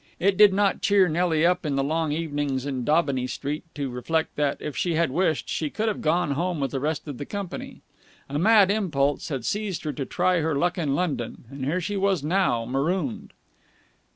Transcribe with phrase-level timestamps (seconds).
[0.19, 4.35] It did not cheer Nelly up in the long evenings in Daubeny Street to reflect
[4.35, 7.25] that, if she had wished, she could have gone home with the rest of the
[7.27, 7.81] company.
[8.27, 11.97] A mad impulse had seized her to try her luck in London, and here she
[11.97, 13.31] was now, marooned.